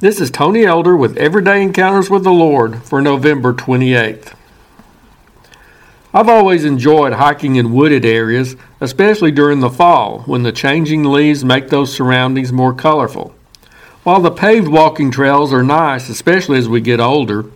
[0.00, 4.32] This is Tony Elder with Everyday Encounters with the Lord for November 28th.
[6.14, 11.44] I've always enjoyed hiking in wooded areas, especially during the fall when the changing leaves
[11.44, 13.34] make those surroundings more colorful.
[14.04, 17.46] While the paved walking trails are nice, especially as we get older,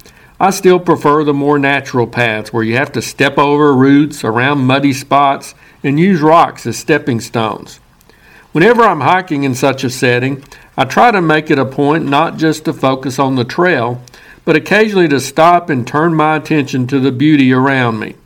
[0.41, 4.67] I still prefer the more natural paths where you have to step over roots, around
[4.67, 5.55] muddy spots,
[5.85, 7.79] and use rocks as stepping stones.
[8.51, 10.45] Whenever I'm hiking in such a setting,
[10.83, 14.03] I try to make it a point not just to focus on the trail,
[14.45, 18.17] but occasionally to stop and turn my attention to the beauty around me.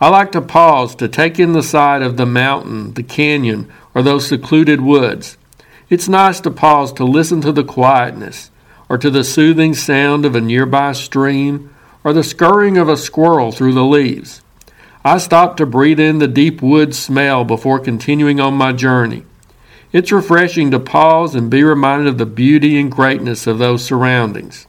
[0.00, 4.02] I like to pause to take in the sight of the mountain, the canyon, or
[4.02, 5.36] those secluded woods.
[5.90, 8.50] It's nice to pause to listen to the quietness,
[8.88, 13.52] or to the soothing sound of a nearby stream, or the scurrying of a squirrel
[13.52, 14.40] through the leaves.
[15.04, 19.24] I stop to breathe in the deep wood smell before continuing on my journey.
[19.92, 24.66] It's refreshing to pause and be reminded of the beauty and greatness of those surroundings.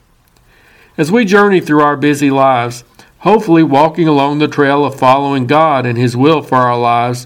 [0.97, 2.83] As we journey through our busy lives,
[3.19, 7.25] hopefully walking along the trail of following God and His will for our lives,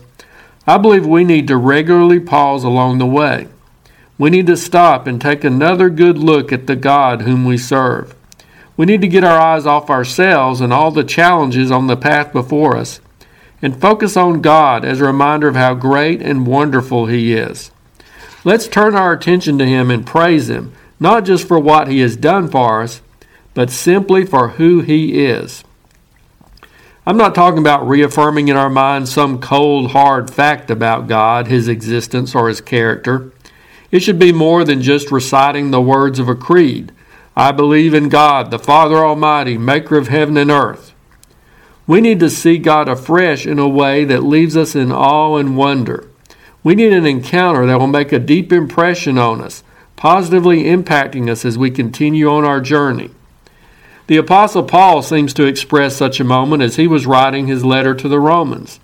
[0.67, 3.47] I believe we need to regularly pause along the way.
[4.19, 8.13] We need to stop and take another good look at the God whom we serve.
[8.75, 12.31] We need to get our eyes off ourselves and all the challenges on the path
[12.31, 13.01] before us
[13.59, 17.71] and focus on God as a reminder of how great and wonderful He is.
[18.43, 22.15] Let's turn our attention to Him and praise Him, not just for what He has
[22.15, 23.01] done for us,
[23.53, 25.63] but simply for who He is.
[27.05, 31.67] I'm not talking about reaffirming in our minds some cold, hard fact about God, His
[31.67, 33.31] existence, or His character.
[33.91, 36.91] It should be more than just reciting the words of a creed.
[37.35, 40.93] I believe in God, the Father Almighty, maker of heaven and earth.
[41.87, 45.55] We need to see God afresh in a way that leaves us in awe and
[45.55, 46.09] wonder.
[46.67, 49.63] We need an encounter that will make a deep impression on us,
[49.95, 53.09] positively impacting us as we continue on our journey.
[54.07, 57.95] The Apostle Paul seems to express such a moment as he was writing his letter
[57.95, 58.81] to the Romans.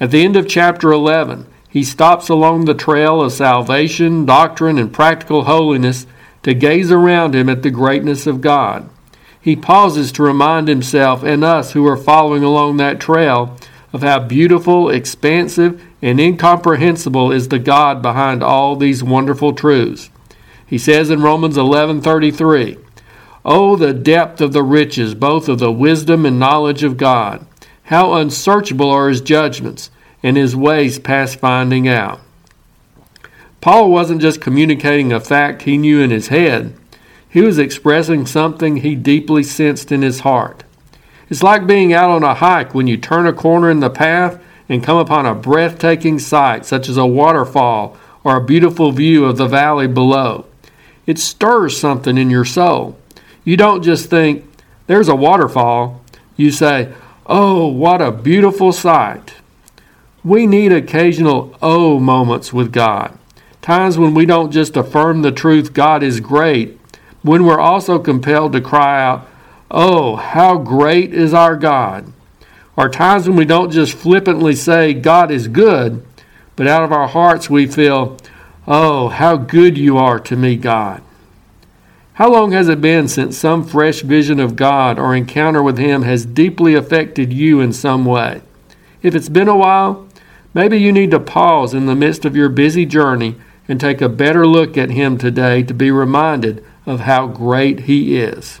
[0.00, 4.92] At the end of chapter 11, he stops along the trail of salvation, doctrine, and
[4.92, 6.08] practical holiness
[6.42, 8.90] to gaze around him at the greatness of God.
[9.40, 13.56] He pauses to remind himself and us who are following along that trail
[13.92, 20.10] of how beautiful, expansive, and incomprehensible is the God behind all these wonderful truths.
[20.66, 22.78] He says in Romans 11:33,
[23.44, 27.44] "Oh the depth of the riches both of the wisdom and knowledge of God.
[27.84, 29.90] How unsearchable are his judgments
[30.22, 32.20] and his ways past finding out."
[33.60, 36.72] Paul wasn't just communicating a fact he knew in his head.
[37.28, 40.64] He was expressing something he deeply sensed in his heart.
[41.32, 44.38] It's like being out on a hike when you turn a corner in the path
[44.68, 49.38] and come upon a breathtaking sight, such as a waterfall or a beautiful view of
[49.38, 50.44] the valley below.
[51.06, 52.98] It stirs something in your soul.
[53.44, 54.44] You don't just think,
[54.88, 56.04] there's a waterfall.
[56.36, 56.92] You say,
[57.24, 59.32] oh, what a beautiful sight.
[60.22, 63.18] We need occasional oh moments with God.
[63.62, 66.78] Times when we don't just affirm the truth God is great,
[67.22, 69.26] when we're also compelled to cry out,
[69.72, 72.12] oh, how great is our God
[72.76, 76.04] are times when we don't just flippantly say God is good,
[76.56, 78.16] but out of our hearts we feel,
[78.66, 81.02] Oh, how good you are to me, God.
[82.14, 86.02] How long has it been since some fresh vision of God or encounter with Him
[86.02, 88.42] has deeply affected you in some way?
[89.02, 90.06] If it's been a while,
[90.54, 93.34] maybe you need to pause in the midst of your busy journey
[93.66, 98.16] and take a better look at Him today to be reminded of how great He
[98.16, 98.60] is.